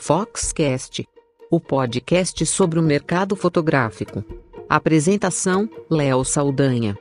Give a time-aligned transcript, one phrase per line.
[0.00, 1.06] Foxcast,
[1.50, 4.24] o podcast sobre o mercado fotográfico.
[4.68, 6.96] Apresentação: Léo Saldanha.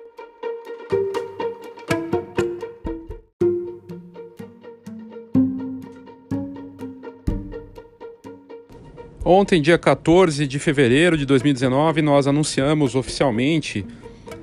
[9.23, 13.85] Ontem, dia 14 de fevereiro de 2019, nós anunciamos oficialmente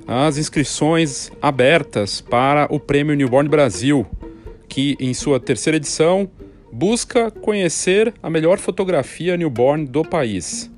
[0.07, 4.07] as inscrições abertas para o Prêmio Newborn Brasil,
[4.69, 6.31] que em sua terceira edição
[6.75, 10.69] busca conhecer a melhor fotografia newborn do país.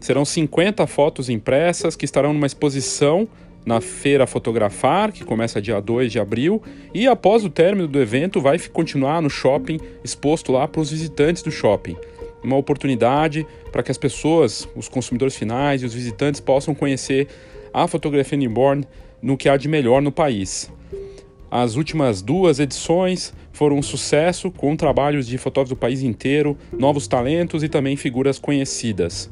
[0.00, 3.28] Serão 50 fotos impressas que estarão numa exposição
[3.64, 6.60] na Feira Fotografar, que começa dia 2 de abril,
[6.92, 11.40] e após o término do evento vai continuar no shopping, exposto lá para os visitantes
[11.40, 11.96] do shopping
[12.42, 17.28] uma oportunidade para que as pessoas, os consumidores finais e os visitantes possam conhecer
[17.72, 18.84] a fotografia newborn
[19.20, 20.70] no que há de melhor no país.
[21.50, 27.08] As últimas duas edições foram um sucesso com trabalhos de fotógrafos do país inteiro, novos
[27.08, 29.30] talentos e também figuras conhecidas.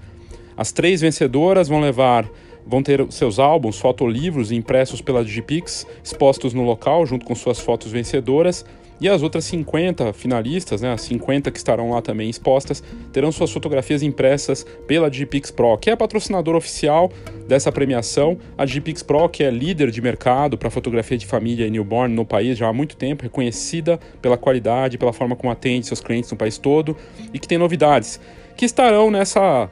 [0.56, 2.26] As três vencedoras vão levar
[2.66, 7.92] vão ter seus álbuns, fotolivros impressos pela Digipix, expostos no local junto com suas fotos
[7.92, 8.64] vencedoras
[9.00, 13.52] e as outras 50 finalistas, né, as 50 que estarão lá também expostas, terão suas
[13.52, 17.12] fotografias impressas pela Digipix Pro, que é a patrocinadora oficial
[17.46, 18.38] dessa premiação.
[18.56, 22.24] A Digipix Pro, que é líder de mercado para fotografia de família e newborn no
[22.24, 26.36] país já há muito tempo, reconhecida pela qualidade, pela forma como atende seus clientes no
[26.36, 26.96] país todo
[27.32, 28.18] e que tem novidades
[28.56, 29.70] que estarão nessa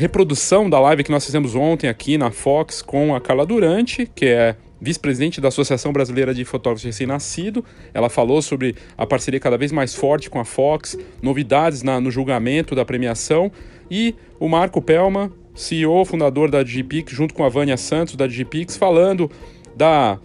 [0.00, 4.24] reprodução da live que nós fizemos ontem aqui na Fox com a Carla Durante, que
[4.24, 7.62] é vice-presidente da Associação Brasileira de Fotógrafos Recém-Nascido.
[7.92, 12.10] Ela falou sobre a parceria cada vez mais forte com a Fox, novidades na, no
[12.10, 13.52] julgamento da premiação
[13.90, 18.78] e o Marco Pelma, CEO, fundador da Digipix, junto com a Vânia Santos da Digipix,
[18.78, 19.30] falando
[19.76, 20.18] da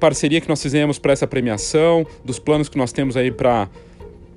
[0.00, 3.68] parceria que nós fizemos para essa premiação, dos planos que nós temos aí para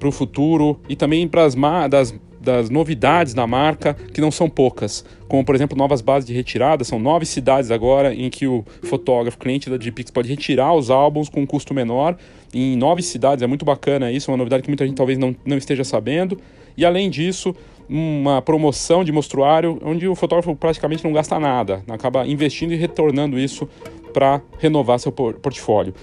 [0.03, 1.55] o futuro e também para as
[1.89, 6.33] das das novidades da marca, que não são poucas, como por exemplo novas bases de
[6.33, 10.89] retirada, são nove cidades agora em que o fotógrafo, cliente da Gpix, pode retirar os
[10.89, 12.17] álbuns com um custo menor,
[12.53, 15.35] em nove cidades, é muito bacana isso, é uma novidade que muita gente talvez não,
[15.45, 16.37] não esteja sabendo,
[16.75, 17.55] e além disso,
[17.87, 23.37] uma promoção de mostruário onde o fotógrafo praticamente não gasta nada, acaba investindo e retornando
[23.37, 23.67] isso
[24.11, 25.93] para renovar seu portfólio.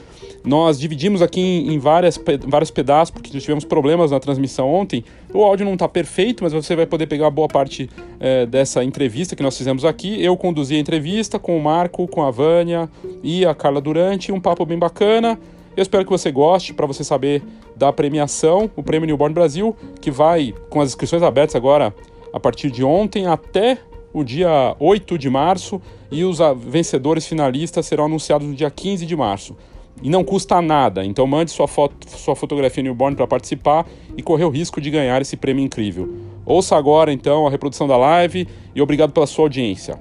[0.44, 5.04] Nós dividimos aqui em, várias, vários pedaços, porque tivemos problemas na transmissão ontem.
[5.34, 9.36] O áudio não está perfeito, mas você vai poder pegar boa parte é, dessa entrevista
[9.36, 10.22] que nós fizemos aqui.
[10.22, 12.88] Eu conduzi a entrevista com o Marco, com a Vânia
[13.22, 15.38] e a Carla Durante, um papo bem bacana.
[15.76, 17.42] Eu espero que você goste, para você saber
[17.76, 21.94] da premiação, o Prêmio Newborn Brasil, que vai com as inscrições abertas agora
[22.32, 23.78] a partir de ontem até
[24.18, 25.80] o dia 8 de março
[26.10, 29.56] e os vencedores finalistas serão anunciados no dia 15 de março.
[30.02, 33.86] E não custa nada, então mande sua, foto, sua fotografia newborn para participar
[34.16, 36.08] e correr o risco de ganhar esse prêmio incrível.
[36.46, 39.98] Ouça agora então a reprodução da live e obrigado pela sua audiência.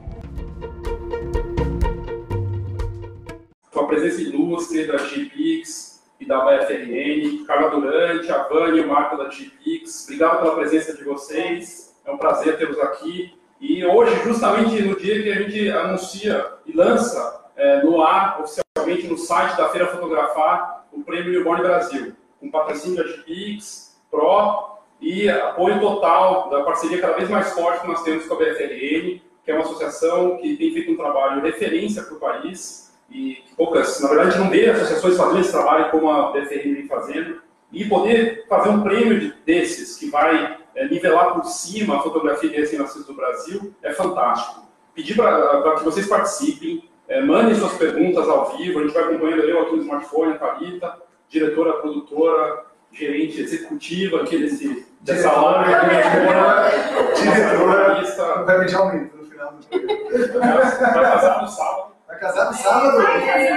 [3.71, 8.87] Com a presença ilustre da GPix e da BFRN, Carla Durante, a Vânia e o
[8.87, 13.36] Marco da GPix, obrigado pela presença de vocês, é um prazer tê-los aqui.
[13.59, 19.07] E hoje, justamente no dia que a gente anuncia e lança é, no ar, oficialmente
[19.07, 25.29] no site da Feira Fotografar, o Prêmio Newborn Brasil, com patrocínio da GPix, Pro e
[25.29, 29.51] apoio total da parceria cada vez mais forte que nós temos com a BFRN, que
[29.51, 34.09] é uma associação que tem feito um trabalho referência para o país e poucas, na
[34.09, 37.41] verdade, não vê associações fazendo esse trabalho como a BFRN vem fazendo,
[37.71, 42.55] e poder fazer um prêmio desses que vai é, nivelar por cima a fotografia de
[42.55, 44.67] recém-nascidos do Brasil é fantástico.
[44.93, 49.43] Pedir para que vocês participem, é, mandem suas perguntas ao vivo, a gente vai acompanhando
[49.43, 56.71] eu aqui no smartphone, a Thalita, diretora, produtora, gerente executiva aqui desse, dessa live, diretora,
[57.15, 61.93] diretora, vai pedir aumento no final do Vai casar no sábado.
[62.07, 62.97] Vai casar no sábado?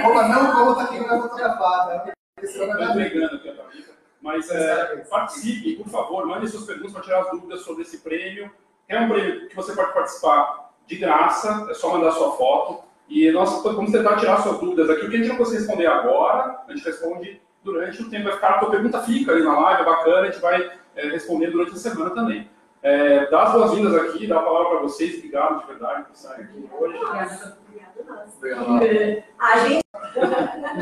[0.03, 2.13] Como não, como tá aqui na fotografada.
[2.41, 3.50] Estou entregando aqui.
[4.21, 8.51] Mas é, participe, por favor, mande suas perguntas para tirar as dúvidas sobre esse prêmio.
[8.87, 12.83] É um prêmio que você pode participar de graça, é só mandar sua foto.
[13.09, 15.05] E nós vamos tentar tirar suas dúvidas aqui.
[15.05, 18.25] O que a gente não conseguir responder agora, a gente responde durante o tempo.
[18.25, 21.07] Vai ficar, a tua pergunta fica ali na live, é bacana, a gente vai é,
[21.09, 22.49] responder durante a semana também.
[22.83, 25.15] É, dá as boas-vindas aqui, dá a palavra para vocês.
[25.15, 26.97] Obrigado de verdade por estarem aqui hoje.
[26.97, 27.57] Obrigado,
[28.37, 29.23] obrigado.
[29.39, 29.81] A gente...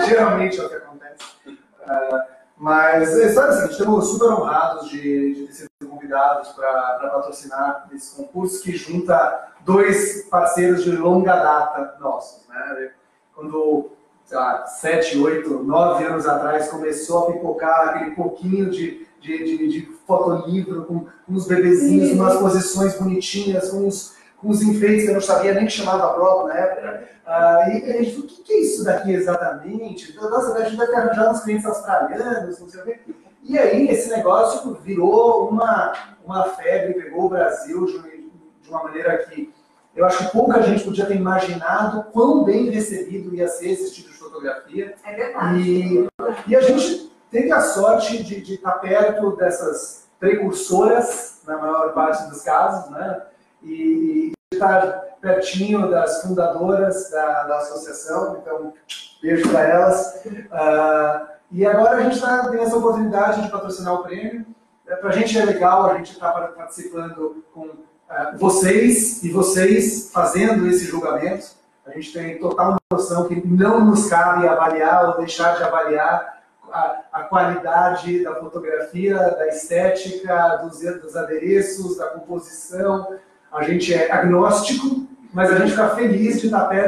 [0.07, 1.23] Geralmente é o que acontece.
[1.47, 7.87] Uh, mas é só assim, estamos super honrados de, de ter sido convidados para patrocinar
[7.93, 12.45] esse concurso que junta dois parceiros de longa data nossos.
[12.49, 12.91] Né?
[13.33, 13.91] Quando
[14.25, 19.67] sei lá, sete, oito, nove anos atrás, começou a pipocar aquele pouquinho de, de, de,
[19.67, 25.09] de fotolivro com, com os bebezinhos, umas posições bonitinhas, com os, com os enfeites que
[25.09, 27.09] eu não sabia nem que chamava próprio na época.
[27.25, 30.15] Ah, e a gente falou, o que, que é isso daqui exatamente?
[30.15, 32.99] Nossa, a gente vai ter arranjado uns clientes australianos, não sei o quê.
[33.43, 35.93] E aí esse negócio virou uma,
[36.25, 38.31] uma febre, pegou o Brasil de,
[38.61, 39.53] de uma maneira que
[39.95, 44.09] eu acho que pouca gente podia ter imaginado quão bem recebido ia ser esse tipo
[44.09, 44.95] de fotografia.
[45.03, 45.61] É verdade.
[45.61, 46.07] E,
[46.47, 52.29] e a gente teve a sorte de, de estar perto dessas precursoras, na maior parte
[52.29, 53.21] dos casos, né?
[53.63, 58.73] E, estar pertinho das fundadoras da, da associação, então
[59.21, 60.21] beijo para elas.
[60.25, 64.45] Uh, e agora a gente tá, tem essa oportunidade de patrocinar o prêmio.
[64.87, 70.11] É, para a gente é legal, a gente está participando com uh, vocês e vocês
[70.11, 71.47] fazendo esse julgamento.
[71.85, 77.01] A gente tem total noção que não nos cabe avaliar ou deixar de avaliar a,
[77.11, 83.19] a qualidade da fotografia, da estética, dos, dos adereços, da composição.
[83.51, 86.87] A gente é agnóstico, mas a gente fica feliz de estar perto.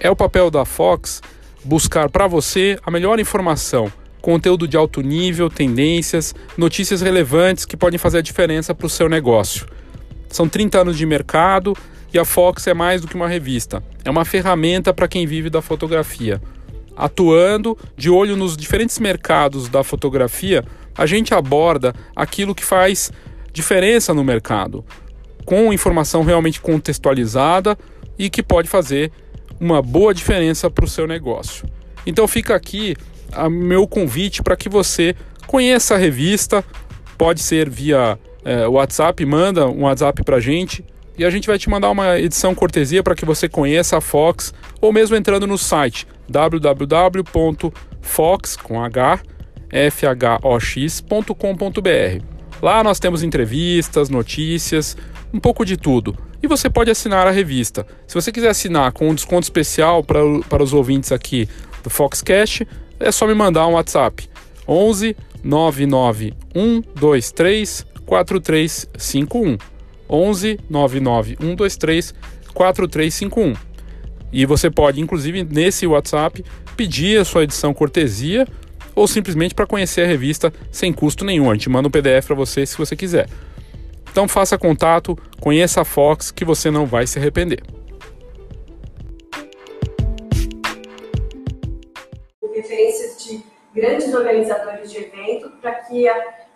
[0.00, 1.20] É o papel da Fox
[1.62, 3.92] buscar para você a melhor informação,
[4.22, 9.06] conteúdo de alto nível, tendências, notícias relevantes que podem fazer a diferença para o seu
[9.06, 9.66] negócio.
[10.30, 11.76] São 30 anos de mercado
[12.14, 15.50] e a Fox é mais do que uma revista, é uma ferramenta para quem vive
[15.50, 16.40] da fotografia.
[16.96, 20.64] Atuando de olho nos diferentes mercados da fotografia,
[20.96, 23.12] a gente aborda aquilo que faz
[23.52, 24.84] diferença no mercado,
[25.44, 27.78] com informação realmente contextualizada
[28.18, 29.12] e que pode fazer
[29.60, 31.66] uma boa diferença para o seu negócio.
[32.06, 32.96] Então fica aqui
[33.36, 35.14] o meu convite para que você
[35.46, 36.64] conheça a revista,
[37.16, 40.84] pode ser via é, WhatsApp, manda um WhatsApp para a gente
[41.16, 44.52] e a gente vai te mandar uma edição cortesia para que você conheça a Fox
[44.80, 47.26] ou mesmo entrando no site www.fox
[48.56, 49.22] com h
[49.90, 51.34] fhox.com.br.
[52.62, 54.96] Lá nós temos entrevistas, notícias,
[55.32, 56.16] um pouco de tudo.
[56.42, 57.86] E você pode assinar a revista.
[58.06, 61.48] Se você quiser assinar com um desconto especial para, para os ouvintes aqui
[61.82, 62.66] do Foxcast,
[63.00, 64.28] é só me mandar um WhatsApp.
[64.68, 69.58] 11 99 123 4351.
[70.08, 72.14] 11 99 123
[72.54, 73.54] 4351.
[74.32, 76.44] E você pode, inclusive, nesse WhatsApp,
[76.76, 78.46] pedir a sua edição cortesia
[78.94, 81.50] ou simplesmente para conhecer a revista sem custo nenhum.
[81.50, 83.28] A gente manda um PDF para você se você quiser.
[84.10, 87.62] Então faça contato, conheça a Fox que você não vai se arrepender.
[92.54, 93.44] Referências de
[93.74, 96.08] grandes organizadores de evento para que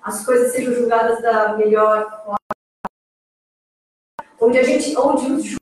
[0.02, 2.38] as coisas sejam julgadas da melhor forma,
[4.40, 5.56] onde a gente, onde os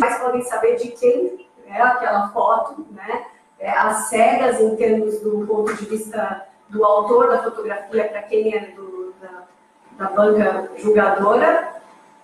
[0.00, 3.26] mais podem saber de quem é aquela foto, né?
[3.64, 8.54] É, as cegas em termos do ponto de vista do autor da fotografia para quem
[8.54, 11.72] é do, da, da banca julgadora,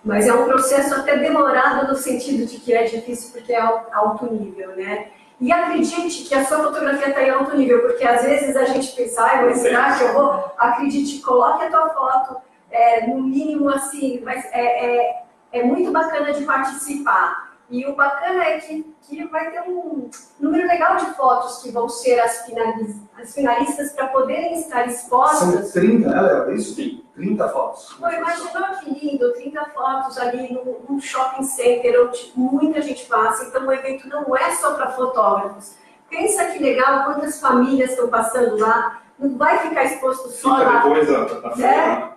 [0.05, 4.31] mas é um processo até demorado no sentido de que é difícil porque é alto
[4.31, 5.07] nível, né?
[5.39, 8.95] E acredite que a sua fotografia está em alto nível, porque às vezes a gente
[8.95, 10.53] pensa, ai, mas será que eu vou?
[10.59, 12.39] Acredite, coloque a tua foto
[12.69, 15.23] é, no mínimo assim, mas é, é,
[15.53, 17.50] é muito bacana de participar.
[17.71, 21.87] E o bacana é que, que vai ter um número legal de fotos que vão
[21.87, 25.69] ser as, finalis, as finalistas para poderem estar expostas.
[25.69, 26.51] São 30, né, Léo?
[26.51, 26.75] É isso?
[26.75, 27.01] Sim.
[27.15, 27.93] 30 fotos.
[27.93, 28.51] Pô, imaginou
[28.83, 33.45] que lindo, 30 fotos ali num, num shopping center onde muita gente passa.
[33.45, 35.75] Então o evento não é só para fotógrafos.
[36.09, 39.01] Pensa que legal, quantas famílias estão passando lá.
[39.17, 40.83] Não vai ficar exposto só Fica lá.
[40.83, 42.10] depois né?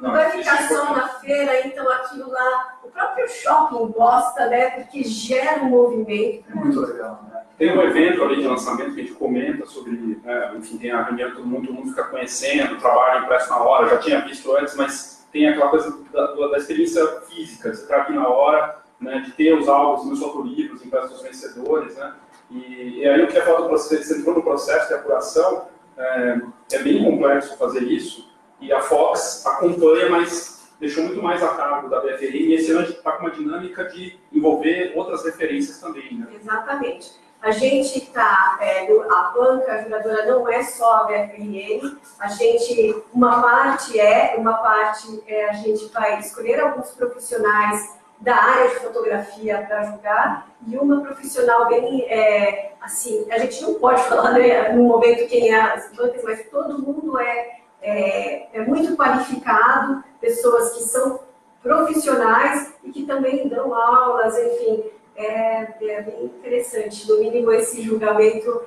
[0.00, 4.70] Não vai ficar só na feira, então aquilo lá, o próprio shopping gosta, né?
[4.70, 6.44] Porque gera um movimento.
[6.50, 7.40] É muito legal, né?
[7.60, 11.02] Tem um evento ali de lançamento que a gente comenta sobre, né, enfim, tem a
[11.02, 14.56] reunião todo mundo, todo mundo fica conhecendo, o trabalho impresso na hora, já tinha visto
[14.56, 19.20] antes, mas tem aquela coisa da, da experiência física, você estar aqui na hora, né,
[19.26, 22.14] de ter os álbuns, meus fotolivros impressos dos vencedores, né,
[22.50, 25.68] e, e aí o que é falta do processo, você entrou no processo de apuração,
[25.98, 26.40] é,
[26.72, 28.29] é bem complexo fazer isso,
[28.60, 32.82] e a Fox acompanha, mas deixou muito mais a cargo da BFRN, e esse ano
[32.82, 36.26] está com uma dinâmica de envolver outras referências também, né.
[36.34, 37.20] Exatamente.
[37.42, 43.02] A gente está, é, a banca a jogadora não é só a BFRN, a gente,
[43.14, 48.76] uma parte é, uma parte é, a gente vai escolher alguns profissionais da área de
[48.76, 54.68] fotografia para julgar e uma profissional bem, é, assim, a gente não pode falar né,
[54.74, 60.72] no momento quem é as bancas, mas todo mundo é, é, é muito qualificado, pessoas
[60.72, 61.20] que são
[61.62, 64.84] profissionais e que também dão aulas, enfim,
[65.16, 67.08] é, é bem interessante.
[67.08, 68.62] No mínimo, esse julgamento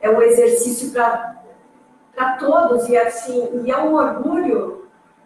[0.00, 4.78] é um exercício para todos e assim e é um orgulho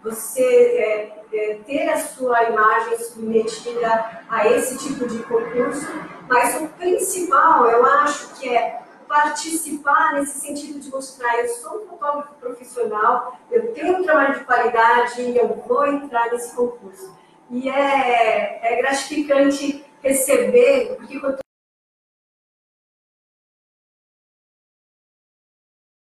[0.03, 5.87] você é, é, ter a sua imagem submetida a esse tipo de concurso,
[6.29, 8.82] mas o principal, eu acho que é
[9.13, 14.45] participar nesse sentido de mostrar eu sou um fotógrafo profissional, eu tenho um trabalho de
[14.47, 17.15] qualidade e eu vou entrar nesse concurso.
[17.51, 21.37] E é, é gratificante receber, porque quando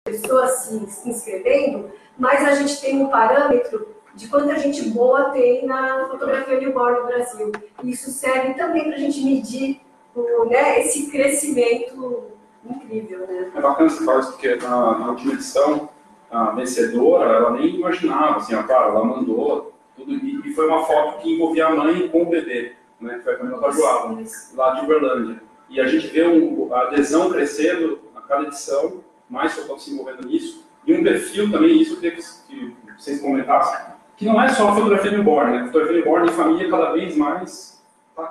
[0.07, 5.67] pessoas se, se inscrevendo, mas a gente tem um parâmetro de quanta gente boa tem
[5.67, 7.51] na fotografia newborn no Brasil.
[7.83, 9.81] E isso serve também para a gente medir
[10.15, 12.34] o, né, esse crescimento
[12.69, 13.27] incrível.
[13.27, 13.53] Né?
[13.55, 15.89] É bacana falar isso, porque na, na, última edição,
[16.31, 21.23] a vencedora, ela nem imaginava, assim, claro, ela mandou tudo, e, e, foi uma foto
[21.23, 24.23] que envolvia a mãe com o bebê, né, que foi a Camila Joava,
[24.55, 25.43] lá de Uberlândia.
[25.69, 30.27] E a gente vê um, a adesão crescendo a cada edição, mais pessoas se envolvendo
[30.27, 34.75] nisso, e um perfil também, isso que, que vocês comentassem, que não é só a
[34.75, 35.63] fotografia newborn, né?
[35.63, 37.74] A fotografia newborn em família cada vez mais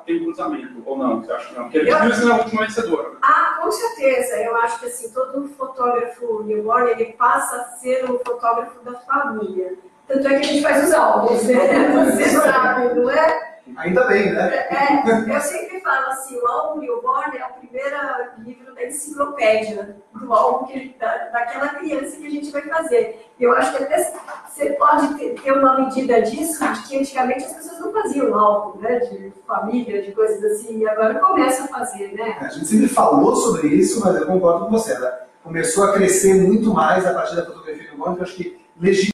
[0.06, 1.22] tem cruzamento, ou não?
[1.22, 1.63] Você acha que não?
[1.63, 3.12] Porque ele viu isso na última vencedora.
[3.22, 4.38] Ah, com certeza.
[4.38, 9.78] Eu acho que assim, todo fotógrafo newborn, ele passa a ser um fotógrafo da família.
[10.08, 12.06] Tanto é que a gente faz os álbuns, né?
[12.06, 13.52] Você sabe, não é?
[13.77, 14.67] Ainda bem, né?
[14.70, 17.98] É, eu sempre falo assim, o álbum Newborn é o primeiro
[18.39, 23.25] livro da enciclopédia do álbum que, da, daquela criança que a gente vai fazer.
[23.39, 24.13] Eu acho que até
[24.48, 28.79] você pode ter, ter uma medida disso, de que antigamente as pessoas não faziam álbum,
[28.79, 29.00] né?
[29.00, 32.38] De família, de coisas assim, e agora começa a fazer, né?
[32.41, 34.93] A gente sempre falou sobre isso, mas eu concordo com você.
[34.93, 39.12] Ela começou a crescer muito mais a partir da fotografia Newborn, que eu acho que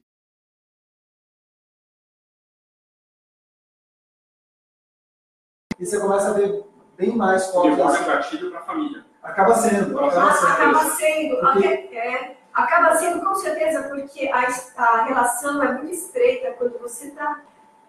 [5.80, 6.64] e você começa a ver
[6.98, 7.78] bem mais fotos.
[7.78, 9.06] E é gatilho para a família.
[9.24, 10.00] Acaba sendo.
[10.00, 10.52] Acaba sendo.
[10.52, 11.68] Acaba sendo, porque...
[11.96, 14.48] é, acaba sendo com certeza, porque a,
[14.84, 17.42] a relação é muito estreita quando você está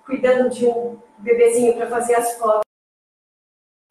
[0.07, 2.63] cuidando de um bebezinho para fazer as fotos.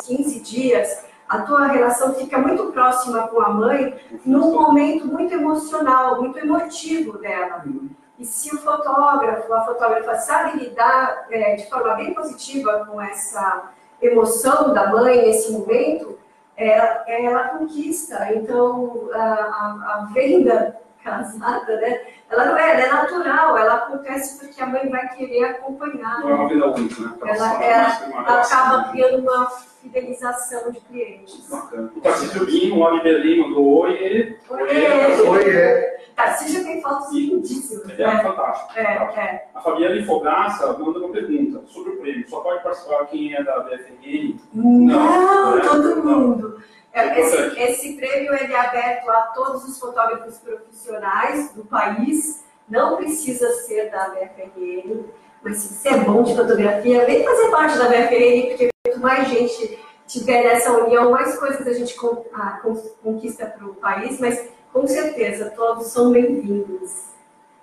[0.03, 6.21] 15 dias, a tua relação fica muito próxima com a mãe num momento muito emocional,
[6.21, 7.63] muito emotivo dela.
[7.65, 7.89] Uhum.
[8.17, 13.71] E se o fotógrafo, a fotógrafa sabe lidar é, de forma bem positiva com essa
[14.01, 16.17] emoção da mãe nesse momento,
[16.55, 18.33] ela, ela conquista.
[18.33, 22.01] Então, a, a, a venda casada, né?
[22.29, 26.19] Ela não é, ela é natural, ela acontece porque a mãe vai querer acompanhar.
[26.19, 27.17] Não é uma vida única, né?
[27.25, 29.49] Ela, ela, ela acaba criando uma
[29.81, 31.47] fidelização de clientes.
[31.49, 31.91] Bacana.
[31.95, 34.37] O Tarcísio Binho, lá de Berlim, mandou oi.
[34.49, 35.49] Oi, oi.
[35.49, 35.99] é.
[36.15, 37.89] Tarcísio tem fotos lindíssimas.
[37.89, 38.23] Ele é né?
[38.23, 38.77] fantástico.
[38.77, 39.47] É, é.
[39.55, 42.29] A Fabiana Infograça manda uma pergunta sobre o prêmio.
[42.29, 44.37] Só pode participar quem é da BFN?
[44.53, 45.61] Não, não é?
[45.61, 46.61] todo mundo.
[46.91, 52.97] É, esse, esse, prêmio ele é aberto a todos os fotógrafos profissionais do país, não
[52.97, 55.05] precisa ser da BFRN,
[55.43, 59.27] mas se você é bom de fotografia, vem fazer parte da BFRN, porque quanto mais
[59.29, 61.95] gente tiver nessa união, mais coisas a gente
[62.33, 62.59] ah,
[63.03, 67.09] conquista para o país, mas com certeza todos são bem-vindos.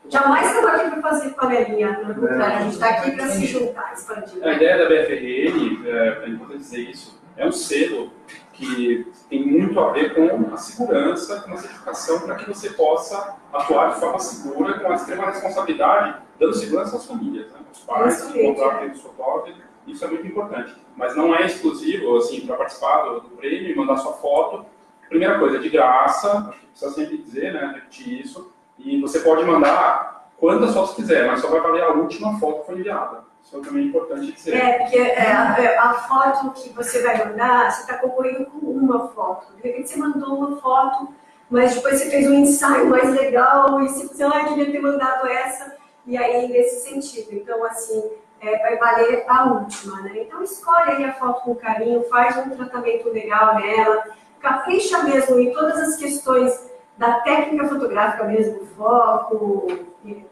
[0.09, 3.92] Jamais estamos aqui para fazer panelinha, pelo contrário, a gente está aqui para se juntar,
[3.92, 4.45] expandir.
[4.45, 8.12] A ideia da BFRN, é, é importante dizer isso, é um selo
[8.56, 13.36] que tem muito a ver com a segurança, com a certificação, para que você possa
[13.52, 17.60] atuar de forma segura, com a extrema responsabilidade, dando segurança às famílias, né?
[17.70, 19.54] os pais, que contratam os fotógrafos,
[19.86, 20.75] isso é muito importante.
[20.96, 24.66] Mas não é exclusivo, assim, para participar do, do prêmio e mandar sua foto.
[25.08, 29.44] Primeira coisa, de graça, acho que precisa sempre dizer, né, repetir isso, e você pode
[29.44, 33.25] mandar quantas fotos quiser, mas só vai valer a última foto que foi enviada.
[33.46, 34.56] Isso é importante dizer.
[34.56, 38.58] É, porque é, a, é, a, foto que você vai mandar, você está concorrendo com
[38.58, 39.54] uma foto.
[39.54, 41.14] De repente você mandou uma foto,
[41.48, 45.28] mas depois você fez um ensaio mais legal e você pensou, ah, queria ter mandado
[45.28, 45.76] essa.
[46.04, 47.28] E aí, nesse sentido.
[47.32, 48.10] Então, assim,
[48.40, 50.22] é, vai valer a última, né?
[50.22, 54.04] Então, escolhe aí a foto com carinho, faz um tratamento legal nela,
[54.40, 59.66] capricha mesmo em todas as questões da técnica fotográfica mesmo, foco,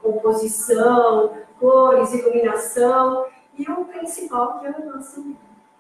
[0.02, 3.26] composição, cores, iluminação,
[3.59, 5.25] e o principal que é o nosso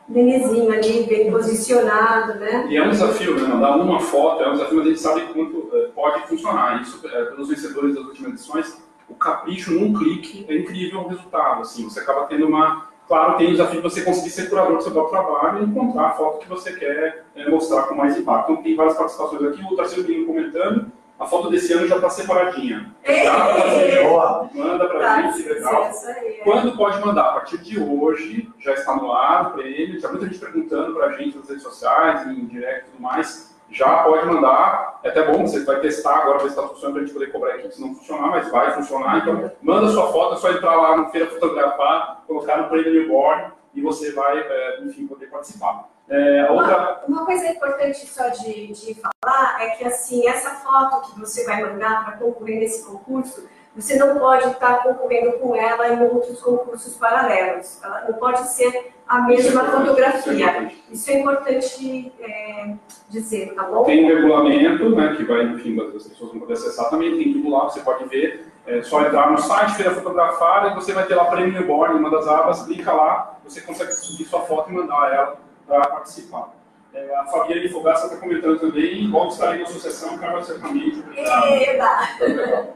[0.06, 2.66] Benezinho ali, bem posicionado, né?
[2.68, 3.48] E é um desafio, né?
[3.48, 6.82] Mandar uma foto é um desafio, mas a gente sabe quanto é, pode funcionar.
[6.82, 11.62] Isso, é, pelos vencedores das últimas edições, o capricho num clique é incrível o resultado.
[11.62, 12.92] Assim, você acaba tendo uma.
[13.06, 16.06] Claro, tem o desafio de você conseguir ser curador do seu próprio trabalho e encontrar
[16.06, 18.52] a foto que você quer é, mostrar com mais impacto.
[18.52, 19.62] Então, tem várias participações aqui.
[19.70, 22.90] O Tarcísio Binho comentando A foto desse ano já está separadinha.
[23.04, 24.08] Ei, Já tá ei, ei.
[24.08, 24.50] Boa.
[24.52, 25.84] Manda para Tá, gente, legal.
[25.84, 26.40] aí, é.
[26.42, 27.28] Quando pode mandar?
[27.28, 30.00] A partir de hoje, já está no ar o prêmio.
[30.00, 33.53] Já muita gente perguntando para a gente nas redes sociais, em direct e tudo mais.
[33.74, 35.00] Já pode mandar.
[35.02, 37.32] É até bom, você vai testar agora, ver se está funcionando para a gente poder
[37.32, 39.18] cobrar aqui se não funcionar, mas vai funcionar.
[39.18, 43.52] Então, manda sua foto, é só entrar lá no Feira Fotografar, colocar no prêmio Newborn
[43.74, 45.88] e você vai, é, enfim, poder participar.
[46.08, 47.02] É, outra.
[47.08, 51.44] Uma, uma coisa importante só de, de falar é que assim, essa foto que você
[51.44, 56.40] vai mandar para concorrer nesse concurso, você não pode estar concorrendo com ela em outros
[56.40, 57.82] concursos paralelos.
[57.82, 60.72] Ela não pode ser a mesma fotografia.
[60.90, 62.74] Isso é importante é,
[63.08, 63.84] dizer, tá bom?
[63.84, 67.50] Tem um regulamento, né, que vai, enfim, as pessoas vão poder acessar também, tem tudo
[67.50, 68.52] lá, você pode ver.
[68.66, 72.10] É só entrar no site, Feira Fotografar, e você vai ter lá Prêmio Newborn, uma
[72.10, 76.54] das abas, clica lá, você consegue subir sua foto e mandar ela para participar.
[76.94, 81.04] É, a Fabiana Fogaça está comentando também, logo estarei na associação, quero certamente.
[81.16, 82.68] Eba!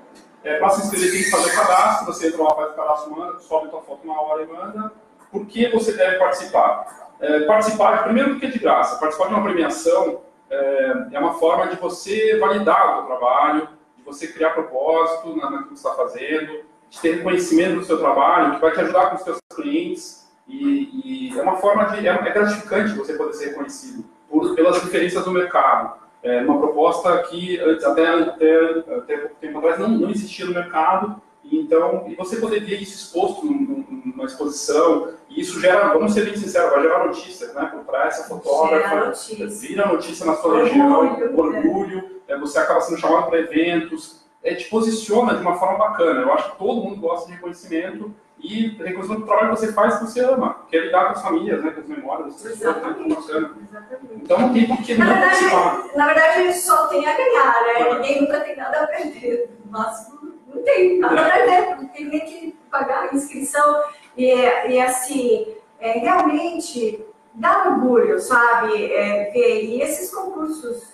[0.49, 3.39] É, para se inscrever tem que fazer cadastro, você entra lá, faz o cadastro, manda,
[3.39, 4.93] sobe tua foto uma hora e manda.
[5.31, 7.13] Por que você deve participar?
[7.21, 11.67] É, participar, primeiro porque é de graça, participar de uma premiação é, é uma forma
[11.67, 15.95] de você validar o seu trabalho, de você criar propósito na, naquilo que você está
[16.03, 20.27] fazendo, de ter reconhecimento do seu trabalho, que vai te ajudar com os seus clientes.
[20.47, 22.09] E, e é uma forma de.
[22.09, 26.08] É, é gratificante você poder ser reconhecido por, pelas diferenças do mercado.
[26.29, 28.57] É uma proposta que antes, até, até,
[28.97, 31.21] até pouco tempo atrás não, não existia no mercado.
[31.51, 33.53] Então, e você poder ver isso exposto num-
[33.89, 37.73] num- numa exposição, e isso gera, vamos ser bem sinceros, vai gerar notícias, né?
[37.87, 39.47] Para essa fotógrafa, notícia.
[39.47, 41.31] vira notícia na sua Orgulho, região, né?
[41.35, 46.21] orgulho, é, você acaba sendo chamado para eventos, é, te posiciona de uma forma bacana.
[46.21, 49.99] Eu acho que todo mundo gosta de reconhecimento e reconhecimento do trabalho que você faz
[49.99, 52.77] que você ama, que é lidar com as famílias, né, com as memórias das pessoas,
[52.77, 52.95] né,
[53.31, 54.15] é.
[54.15, 55.71] Então não tem por que Na não participar.
[55.71, 57.95] verdade, na verdade, só tem a ganhar, né?
[57.95, 59.51] Ninguém nunca tem nada a perder.
[59.71, 60.09] Mas
[60.47, 63.83] não tem nada a perder, não tem nem que pagar a inscrição.
[64.17, 64.33] E,
[64.69, 67.05] e assim, é, realmente
[67.35, 68.93] dá orgulho, sabe?
[68.93, 69.65] É, ver.
[69.65, 70.93] E esses concursos,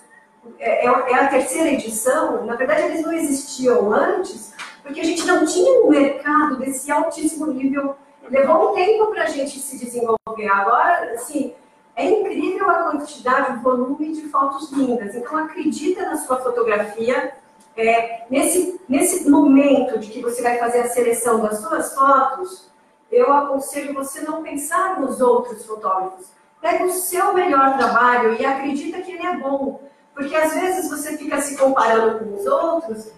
[0.59, 4.53] é, é a terceira edição, na verdade, eles não existiam antes,
[4.85, 7.95] porque a gente não tinha um mercado desse altíssimo nível.
[8.29, 10.47] Levou um tempo para a gente se desenvolver.
[10.47, 11.55] Agora, assim,
[11.95, 15.15] é incrível a quantidade, o volume de fotos lindas.
[15.15, 17.33] Então, acredita na sua fotografia.
[17.75, 22.69] É, nesse, nesse momento de que você vai fazer a seleção das suas fotos,
[23.11, 26.27] eu aconselho você não pensar nos outros fotógrafos.
[26.61, 29.81] Pega o seu melhor trabalho e acredita que ele é bom.
[30.13, 33.11] Porque às vezes você fica se comparando com os outros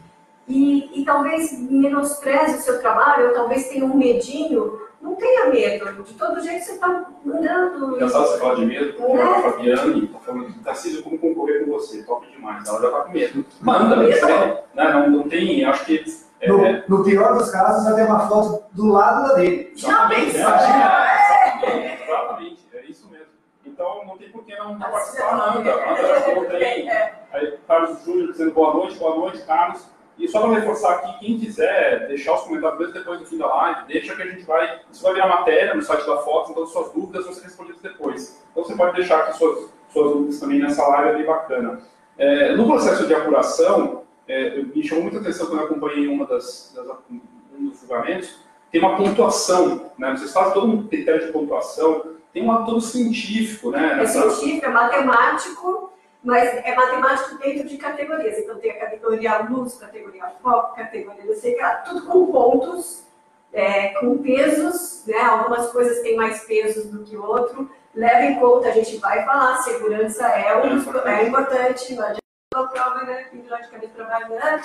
[0.48, 4.86] e, e talvez menospreze o seu trabalho, ou talvez tenha um medinho.
[5.02, 6.04] Não tenha medo.
[6.04, 6.88] De todo jeito você está
[7.26, 7.96] andando.
[7.96, 9.22] Engraçado você falar de medo, porque É.
[9.24, 12.04] a Fabiane está falando Tarcísio, como concorrer com você?
[12.04, 12.68] Top demais.
[12.68, 13.46] Ela já está com medo.
[13.62, 14.26] Manda, Medo?
[14.28, 14.64] né?
[14.74, 16.04] Não, não tem, acho que.
[16.40, 19.72] É, No, é, no pior dos casos, vai ter uma foto do lado da dele.
[19.76, 20.40] Já Exatamente, pensou?
[20.50, 23.28] exatamente, exatamente, é isso mesmo.
[23.66, 26.90] Então não tem por que não participar, manda, manda, não tem.
[27.34, 29.86] Aí, Carlos Júnior dizendo boa noite, boa noite, Carlos.
[30.18, 33.88] E só para reforçar aqui, quem quiser deixar os comentários depois do fim da live,
[33.88, 34.82] deixa que a gente vai.
[34.92, 38.44] Isso vai virar matéria no site da Fox, então suas dúvidas vão ser respondidas depois.
[38.52, 41.80] Então você pode deixar aqui suas, suas dúvidas também nessa live, é bem bacana.
[42.18, 46.74] É, no processo de apuração, é, me chamou muita atenção quando eu acompanhei uma das,
[46.76, 48.40] das, um dos julgamentos,
[48.72, 50.12] tem uma pontuação, né?
[50.12, 54.02] Vocês fazem todo um critério de pontuação, tem um lado todo científico, né?
[54.02, 55.94] É científico, é matemático,
[56.28, 58.38] mas é matemático dentro de categorias.
[58.38, 62.30] Então tem a categoria luz, categoria foco, categoria não sei o que lá, tudo com
[62.30, 63.06] pontos,
[63.54, 65.22] é, com pesos, né?
[65.22, 67.72] Algumas coisas têm mais pesos do que outro.
[67.96, 72.20] Leva em conta, a gente vai falar, segurança é, um, é importante, não adianta
[72.56, 73.28] a prova, né?
[73.32, 74.62] Pendurar de cabeça para baixo, né?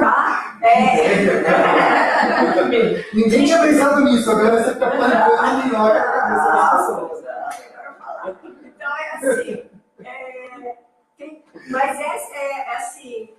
[0.00, 0.58] Tá?
[0.62, 1.04] É.
[3.12, 7.24] Ninguém tinha pensado nisso, agora você está a cabeça das pessoas.
[8.64, 9.63] Então é assim.
[11.66, 13.30] É, mas é, é, é assim.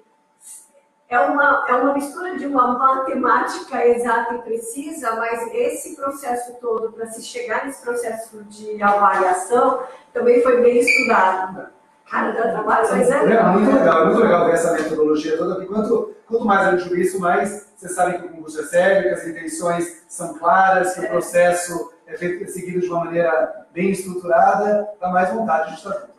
[1.07, 6.91] É uma, é uma mistura de uma matemática exata e precisa, mas esse processo todo,
[6.93, 11.67] para se chegar nesse processo de avaliação, também foi bem estudado.
[12.09, 15.55] Cara, dá trabalho, mas é É muito legal, é muito legal ver essa metodologia toda,
[15.55, 18.63] porque quanto, quanto mais a gente vê isso, mais você sabe que o concurso é
[18.63, 23.05] sério, que as intenções são claras, que o processo é feito, é seguido de uma
[23.05, 26.14] maneira bem estruturada, dá mais vontade de estar junto.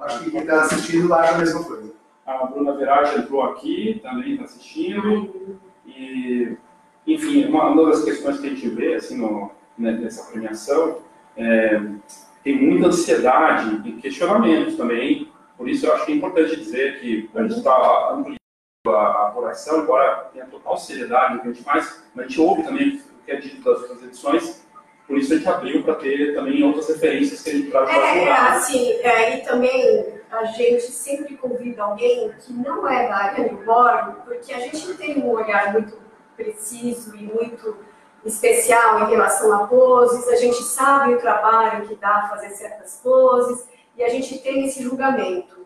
[0.00, 1.92] Acho que quem está assistindo acha a mesma coisa.
[2.26, 5.60] A Bruna Verati entrou aqui, também está assistindo.
[5.86, 6.56] E,
[7.06, 10.98] enfim, uma, uma das questões que a gente vê assim, no, né, nessa premiação
[11.36, 11.80] é,
[12.42, 15.30] tem muita ansiedade e questionamentos também.
[15.56, 18.36] Por isso eu acho que é importante dizer que a gente está ampliando
[18.86, 22.62] a apuração, embora tenha total seriedade no que a gente faz, mas a gente ouve
[22.64, 24.61] também o que é dito das outras edições,
[25.06, 27.98] por isso a gente abriu para ter também outras referências que a gente traz para
[27.98, 33.16] É, é, assim, é, e também a gente sempre convida alguém que não é da
[33.16, 35.98] área do bordo, porque a gente tem um olhar muito
[36.36, 37.76] preciso e muito
[38.24, 43.66] especial em relação a poses, a gente sabe o trabalho que dá fazer certas poses,
[43.96, 45.61] e a gente tem esse julgamento.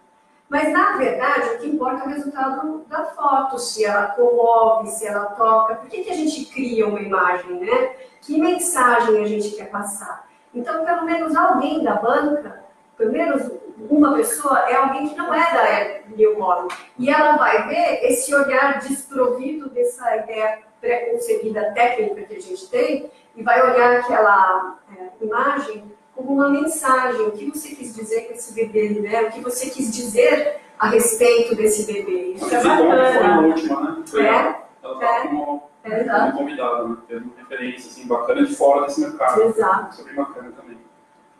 [0.48, 5.06] Mas, na verdade, o que importa é o resultado da foto, se ela comove, se
[5.06, 5.74] ela toca.
[5.74, 7.96] Por que, que a gente cria uma imagem, né?
[8.20, 10.28] Que mensagem a gente quer passar?
[10.54, 12.64] Então, pelo menos alguém da banca,
[12.96, 13.50] pelo menos
[13.90, 16.68] uma pessoa, é alguém que não é da New Model.
[16.98, 23.10] E ela vai ver esse olhar desprovido dessa ideia pré-concebida técnica que a gente tem
[23.34, 25.84] e vai olhar aquela é, imagem
[26.16, 27.20] uma mensagem.
[27.22, 29.22] O que você quis dizer com esse bebê, né?
[29.24, 32.32] O que você quis dizer a respeito desse bebê.
[32.36, 33.12] Isso é bacana.
[33.12, 34.02] Foi a última, né?
[34.06, 35.20] Foi É, ela estava é.
[35.28, 36.96] como, É, como convidada, né?
[37.08, 39.42] Teve uma referência assim, bacana de fora desse mercado.
[39.42, 39.96] Exato.
[39.96, 40.76] Super bacana também.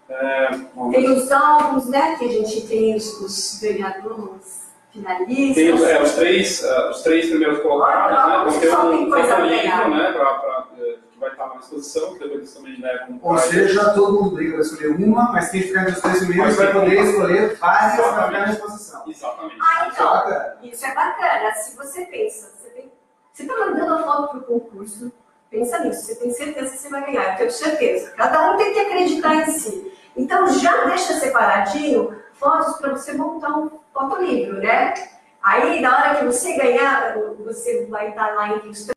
[0.08, 2.16] É, bom, Tem os álbuns, né?
[2.16, 5.54] Que a gente tem os, os ganhadores, finalistas.
[5.56, 8.50] Tem os, é, os três, eh, os três primeiros colocados, Ah, né?
[8.50, 9.90] Vão ter um fotolinho, legal.
[9.90, 10.12] né?
[10.12, 10.34] Pra,
[11.26, 14.52] vai estar na exposição, que depois eles também levam Ou pra- seja, todo mundo briga
[14.52, 18.04] para escolher uma, mas quem ficar entre os três primeiros vai poder escolher várias para
[18.06, 18.26] Exatamente.
[18.26, 19.04] ficar na exposição.
[19.08, 19.56] Exatamente.
[19.60, 20.10] Ah, Isso é então.
[20.12, 20.56] bacana.
[20.62, 21.54] Isso é bacana.
[21.54, 22.92] Se você pensa, você tem-
[23.32, 25.12] você está mandando a foto para o concurso,
[25.50, 28.10] pensa nisso, você tem certeza que você vai ganhar, eu tenho certeza.
[28.16, 29.92] Cada um tem que acreditar em si.
[30.16, 34.94] Então já deixa separadinho fotos para você montar um fotolivro, né?
[35.42, 38.95] Aí na hora que você ganhar, você vai estar lá entre os finalistas,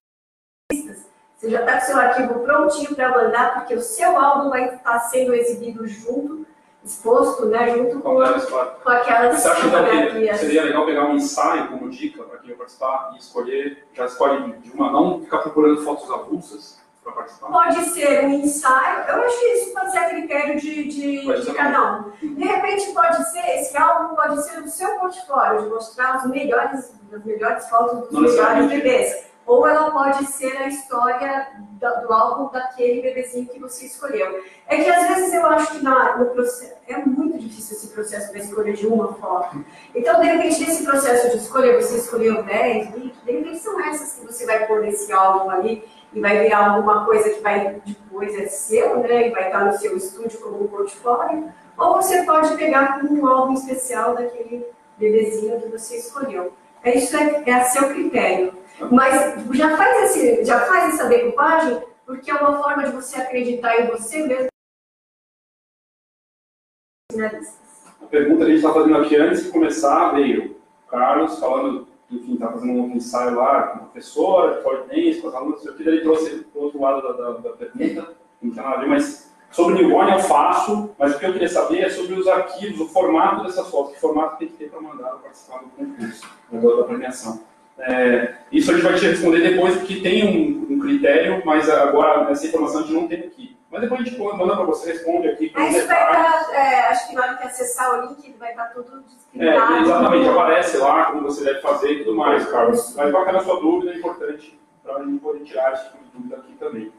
[1.49, 4.99] você já está com seu arquivo prontinho para mandar, porque o seu álbum vai estar
[5.01, 6.45] sendo exibido junto,
[6.83, 7.75] exposto, né?
[7.75, 12.37] Junto com, com aquelas Você acha que seria legal pegar um ensaio como dica para
[12.37, 17.13] quem vai participar e escolher, já escolhe de uma, não ficar procurando fotos avulsas para
[17.13, 17.47] participar?
[17.47, 21.53] Pode ser um ensaio, eu acho que isso pode ser a critério de, de, de
[21.53, 22.11] cada um.
[22.21, 26.93] De repente pode ser, esse álbum pode ser o seu portfólio, de mostrar os melhores,
[27.11, 29.28] as melhores fotos dos Não melhores bebês.
[29.49, 31.47] Ou ela pode ser a história
[31.79, 34.43] do álbum daquele bebezinho que você escolheu.
[34.67, 38.31] É que às vezes eu acho que na- no processo, é muito difícil esse processo
[38.31, 39.65] da escolha de uma foto.
[39.95, 44.19] Então, de repente, nesse processo de escolha, você escolheu 10, 20, de repente são essas
[44.19, 45.83] que você vai pôr nesse álbum ali
[46.13, 49.29] e vai virar alguma coisa que vai depois é seu, né?
[49.29, 51.51] E vai estar no seu estúdio como um portfólio.
[51.75, 54.63] Ou você pode pegar um álbum especial daquele
[54.95, 56.53] bebezinho que você escolheu.
[56.83, 58.58] É isso é, é a seu critério.
[58.91, 63.79] Mas já faz, esse, já faz essa decupagem porque é uma forma de você acreditar
[63.79, 64.47] em você mesmo.
[68.01, 71.87] A pergunta que a gente está fazendo aqui antes de começar veio o Carlos falando,
[72.09, 76.01] enfim, está fazendo um ensaio lá com a professora, polidense, com as alunas, eu queria
[76.01, 79.31] trouxe para o outro lado da, da, da pergunta, não tinha nada a ver, mas
[79.51, 82.79] sobre o newborn eu faço, mas o que eu queria saber é sobre os arquivos,
[82.79, 86.27] o formato dessas fotos, que formato tem que ter para mandar para participar do concurso,
[86.51, 87.48] da premiação.
[87.79, 92.29] É, isso a gente vai te responder depois, porque tem um, um critério, mas agora
[92.31, 93.57] essa informação a gente não tem aqui.
[93.71, 95.51] Mas depois a gente manda para você, responde aqui.
[95.55, 98.65] Aí isso vai estar, é, acho que na hora que acessar o link vai estar
[98.73, 99.03] tudo
[99.37, 99.83] É, descrito.
[99.83, 102.95] exatamente, aparece lá como você deve fazer e tudo mais, Carlos.
[102.95, 106.09] Mas bacana a sua dúvida, é importante para a gente poder tirar esse tipo de
[106.17, 106.91] dúvida aqui também.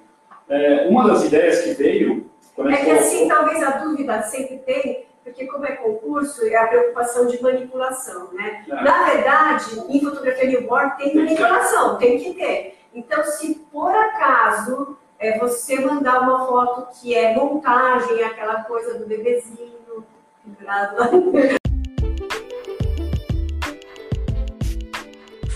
[0.49, 3.71] É, uma das ideias que veio, quando a É gente que colocou- assim, talvez a
[3.79, 8.65] dúvida sempre tem, porque como é concurso, é a preocupação de manipulação, né?
[8.69, 8.75] É.
[8.83, 11.41] Na verdade, em fotografia newborn tem Tem que ter.
[11.41, 12.79] manipulação, tem que ter.
[12.93, 19.07] Então, se por acaso é, você mandar uma foto que é montagem, aquela coisa do
[19.07, 19.71] bebezinho,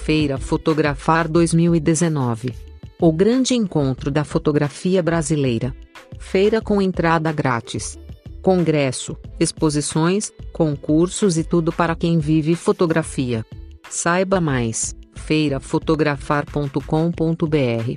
[0.04, 2.54] Feira Fotografar 2019.
[3.00, 5.74] O grande encontro da fotografia brasileira.
[6.18, 7.98] Feira com entrada grátis.
[8.44, 13.42] Congresso, exposições, concursos e tudo para quem vive fotografia.
[13.88, 17.96] Saiba mais: feirafotografar.com.br.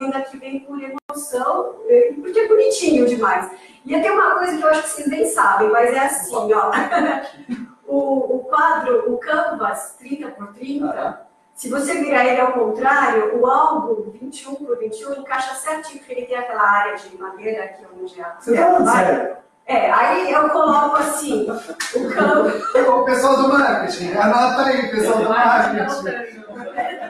[0.00, 3.50] ainda que vem por emoção, eh, porque é bonitinho demais.
[3.84, 6.70] E tem uma coisa que eu acho que vocês nem sabem, mas é assim, ó.
[7.86, 11.23] O, o quadro, o canvas 30 por 30,
[11.54, 16.26] se você virar ele ao contrário, o álbum 21 por 21 encaixa certinho, porque ele
[16.26, 19.44] tem aquela área de madeira aqui onde a Você tá falando?
[19.66, 22.62] É, aí eu coloco assim, o canvas.
[22.74, 26.08] O pessoal do marketing, anota aí, pessoal do marketing.